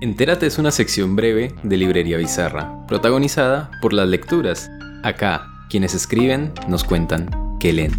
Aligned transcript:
Entérate 0.00 0.46
es 0.46 0.60
una 0.60 0.70
sección 0.70 1.16
breve 1.16 1.56
de 1.64 1.76
Librería 1.76 2.18
Bizarra, 2.18 2.86
protagonizada 2.86 3.68
por 3.82 3.92
las 3.92 4.08
lecturas. 4.08 4.70
Acá, 5.02 5.48
quienes 5.68 5.92
escriben 5.92 6.52
nos 6.68 6.84
cuentan 6.84 7.28
qué 7.58 7.72
leen. 7.72 7.90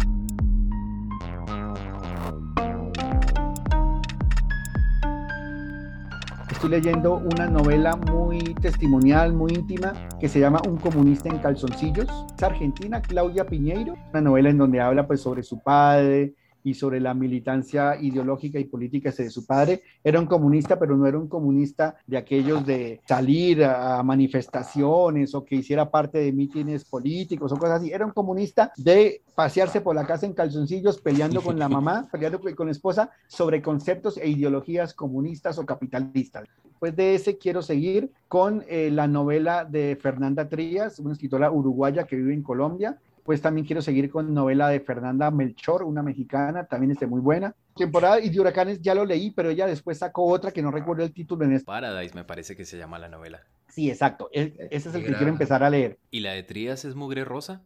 Estoy 6.50 6.70
leyendo 6.70 7.16
una 7.16 7.46
novela 7.48 7.96
muy 7.96 8.38
testimonial, 8.62 9.34
muy 9.34 9.52
íntima, 9.52 9.92
que 10.18 10.30
se 10.30 10.40
llama 10.40 10.62
Un 10.66 10.78
comunista 10.78 11.28
en 11.28 11.36
calzoncillos. 11.40 12.08
Es 12.34 12.42
argentina, 12.42 13.02
Claudia 13.02 13.44
Piñeiro, 13.44 13.94
una 14.10 14.22
novela 14.22 14.48
en 14.48 14.56
donde 14.56 14.80
habla 14.80 15.06
pues 15.06 15.20
sobre 15.20 15.42
su 15.42 15.62
padre, 15.62 16.34
y 16.64 16.74
sobre 16.74 17.00
la 17.00 17.14
militancia 17.14 17.96
ideológica 18.00 18.58
y 18.58 18.64
política 18.64 19.10
de 19.10 19.30
su 19.30 19.46
padre. 19.46 19.82
Era 20.02 20.20
un 20.20 20.26
comunista, 20.26 20.78
pero 20.78 20.96
no 20.96 21.06
era 21.06 21.18
un 21.18 21.28
comunista 21.28 21.96
de 22.06 22.16
aquellos 22.16 22.64
de 22.66 23.00
salir 23.06 23.64
a 23.64 24.02
manifestaciones 24.02 25.34
o 25.34 25.44
que 25.44 25.56
hiciera 25.56 25.90
parte 25.90 26.18
de 26.18 26.32
mítines 26.32 26.84
políticos 26.84 27.52
o 27.52 27.56
cosas 27.56 27.80
así. 27.80 27.92
Era 27.92 28.06
un 28.06 28.12
comunista 28.12 28.72
de 28.76 29.22
pasearse 29.34 29.80
por 29.80 29.94
la 29.94 30.06
casa 30.06 30.26
en 30.26 30.34
calzoncillos 30.34 31.00
peleando 31.00 31.42
con 31.42 31.58
la 31.58 31.68
mamá, 31.68 32.08
peleando 32.12 32.40
con 32.40 32.66
la 32.66 32.72
esposa 32.72 33.10
sobre 33.26 33.62
conceptos 33.62 34.16
e 34.16 34.28
ideologías 34.28 34.94
comunistas 34.94 35.58
o 35.58 35.66
capitalistas. 35.66 36.44
Después 36.64 36.96
de 36.96 37.14
ese 37.14 37.36
quiero 37.36 37.62
seguir 37.62 38.10
con 38.28 38.64
eh, 38.68 38.90
la 38.90 39.06
novela 39.06 39.64
de 39.64 39.98
Fernanda 40.00 40.48
Trías, 40.48 40.98
una 40.98 41.12
escritora 41.12 41.50
uruguaya 41.50 42.04
que 42.04 42.16
vive 42.16 42.32
en 42.32 42.42
Colombia, 42.42 42.98
pues 43.24 43.40
también 43.40 43.66
quiero 43.66 43.82
seguir 43.82 44.10
con 44.10 44.32
novela 44.34 44.68
de 44.68 44.80
Fernanda 44.80 45.30
Melchor, 45.30 45.82
una 45.82 46.02
mexicana, 46.02 46.66
también 46.66 46.92
está 46.92 47.06
muy 47.06 47.20
buena. 47.20 47.54
Temporada 47.76 48.20
y 48.20 48.30
de 48.30 48.40
huracanes 48.40 48.80
ya 48.80 48.94
lo 48.94 49.04
leí, 49.04 49.30
pero 49.30 49.50
ella 49.50 49.66
después 49.66 49.98
sacó 49.98 50.24
otra 50.26 50.50
que 50.50 50.62
no 50.62 50.70
recuerdo 50.70 51.04
el 51.04 51.12
título 51.12 51.44
en 51.44 51.52
este. 51.52 51.66
Paradise 51.66 52.14
me 52.14 52.24
parece 52.24 52.56
que 52.56 52.64
se 52.64 52.78
llama 52.78 52.98
la 52.98 53.08
novela. 53.08 53.42
Sí, 53.68 53.90
exacto. 53.90 54.28
Ese 54.32 54.54
es 54.70 54.94
el 54.94 55.04
que 55.04 55.14
quiero 55.14 55.28
empezar 55.28 55.62
a 55.62 55.70
leer. 55.70 55.98
¿Y 56.10 56.20
la 56.20 56.32
de 56.32 56.42
Trías 56.42 56.84
es 56.84 56.94
Mugre 56.94 57.24
Rosa? 57.24 57.62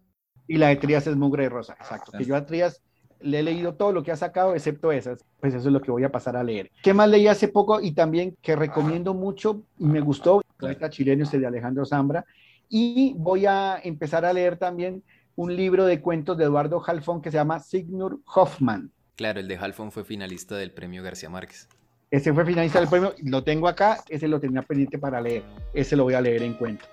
Y 0.46 0.58
la 0.58 0.68
de 0.68 0.76
Trías 0.76 1.06
es 1.06 1.16
Mugre 1.16 1.48
Rosa, 1.48 1.74
exacto. 1.80 2.12
Que 2.12 2.24
yo 2.24 2.36
a 2.36 2.44
Trías 2.44 2.82
le 3.20 3.40
he 3.40 3.42
leído 3.42 3.74
todo 3.74 3.92
lo 3.92 4.02
que 4.02 4.12
ha 4.12 4.16
sacado, 4.16 4.54
excepto 4.54 4.92
esas. 4.92 5.24
Pues 5.40 5.54
eso 5.54 5.68
es 5.68 5.72
lo 5.72 5.80
que 5.80 5.90
voy 5.90 6.04
a 6.04 6.12
pasar 6.12 6.36
a 6.36 6.44
leer. 6.44 6.70
¿Qué 6.82 6.92
más 6.92 7.08
leí 7.08 7.26
hace 7.26 7.48
poco 7.48 7.80
y 7.80 7.92
también 7.92 8.36
que 8.42 8.54
recomiendo 8.54 9.14
mucho 9.14 9.62
y 9.78 9.86
me 9.86 10.00
gustó? 10.00 10.42
Poeta 10.58 10.90
chileno, 10.90 11.24
este 11.24 11.38
de 11.38 11.46
Alejandro 11.46 11.86
Zambra. 11.86 12.24
Y 12.68 13.14
voy 13.16 13.46
a 13.46 13.80
empezar 13.82 14.24
a 14.24 14.32
leer 14.32 14.58
también 14.58 15.02
un 15.36 15.56
libro 15.56 15.84
de 15.84 16.00
cuentos 16.00 16.36
de 16.36 16.44
Eduardo 16.44 16.82
Halfon 16.84 17.20
que 17.20 17.30
se 17.30 17.36
llama 17.36 17.60
Signor 17.60 18.18
Hoffman. 18.34 18.90
Claro, 19.16 19.40
el 19.40 19.48
de 19.48 19.56
Halfon 19.56 19.92
fue 19.92 20.04
finalista 20.04 20.56
del 20.56 20.72
premio 20.72 21.02
García 21.02 21.30
Márquez. 21.30 21.68
Ese 22.10 22.32
fue 22.32 22.44
finalista 22.44 22.78
del 22.78 22.88
premio, 22.88 23.14
lo 23.24 23.42
tengo 23.42 23.66
acá, 23.66 24.04
ese 24.08 24.28
lo 24.28 24.38
tenía 24.38 24.62
pendiente 24.62 24.98
para 24.98 25.20
leer, 25.20 25.42
ese 25.72 25.96
lo 25.96 26.04
voy 26.04 26.14
a 26.14 26.20
leer 26.20 26.42
en 26.42 26.54
cuento. 26.54 26.84